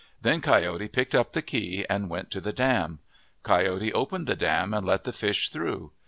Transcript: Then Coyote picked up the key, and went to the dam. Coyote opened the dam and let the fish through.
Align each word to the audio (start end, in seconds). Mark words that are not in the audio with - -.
Then 0.19 0.41
Coyote 0.41 0.87
picked 0.87 1.13
up 1.13 1.33
the 1.33 1.43
key, 1.43 1.85
and 1.87 2.09
went 2.09 2.31
to 2.31 2.41
the 2.41 2.51
dam. 2.51 3.01
Coyote 3.43 3.93
opened 3.93 4.25
the 4.25 4.35
dam 4.35 4.73
and 4.73 4.83
let 4.83 5.03
the 5.03 5.13
fish 5.13 5.51
through. 5.51 5.91